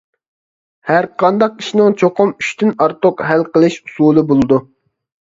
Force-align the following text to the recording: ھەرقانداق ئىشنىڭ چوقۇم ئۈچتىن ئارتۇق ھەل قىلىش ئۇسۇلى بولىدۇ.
ھەرقانداق 0.91 1.61
ئىشنىڭ 1.65 1.95
چوقۇم 2.03 2.33
ئۈچتىن 2.39 2.75
ئارتۇق 2.81 3.25
ھەل 3.31 3.49
قىلىش 3.55 3.81
ئۇسۇلى 3.87 4.29
بولىدۇ. 4.35 4.65